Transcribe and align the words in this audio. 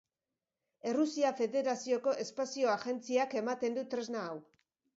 Errusia 0.91 1.31
Federazioko 1.41 2.15
Espazio 2.25 2.73
Agentziak 2.79 3.39
ematen 3.45 3.79
du 3.81 3.87
tresna 3.95 4.27
hau. 4.31 4.37